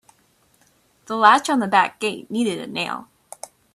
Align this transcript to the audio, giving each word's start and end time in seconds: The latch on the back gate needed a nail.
The 1.05 1.15
latch 1.15 1.47
on 1.47 1.59
the 1.59 1.67
back 1.67 1.99
gate 1.99 2.31
needed 2.31 2.57
a 2.57 2.65
nail. 2.65 3.07